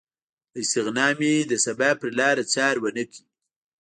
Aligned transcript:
له 0.51 0.57
استغنا 0.63 1.07
مې 1.19 1.33
د 1.51 1.53
سبا 1.65 1.89
پرلاره 2.01 2.43
څار 2.53 2.75
ونه 2.79 3.03
کړ 3.09 3.19